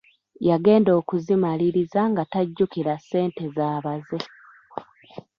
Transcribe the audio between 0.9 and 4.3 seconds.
okuzimaliriza nga tajjukira ssente z'abaze!